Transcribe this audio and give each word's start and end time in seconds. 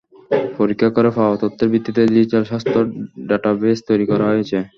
পরীক্ষা 0.57 0.89
করে 0.95 1.09
পাওয়া 1.17 1.35
তথ্যের 1.41 1.69
ভিত্তিতে 1.73 2.01
ডিজিটাল 2.09 2.43
স্বাস্থ্য 2.49 2.77
ডেটাবেইস 3.29 3.79
তৈরি 3.89 4.05
করা 4.11 4.25
হয়েছে। 4.31 4.57